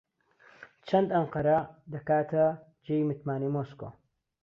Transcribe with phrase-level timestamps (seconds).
[0.87, 1.59] چەند ئەنقەرە
[1.93, 2.45] دەکاتە
[2.85, 3.89] جێی متمانەی مۆسکۆ؟